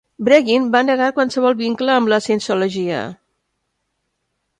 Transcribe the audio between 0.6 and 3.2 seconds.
va negar qualsevol vincle amb la Cienciologia.